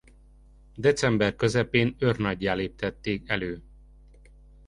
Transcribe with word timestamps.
December 0.77 1.35
közepén 1.35 1.95
őrnaggyá 1.99 2.53
léptették 2.53 3.29
elő. 3.29 3.61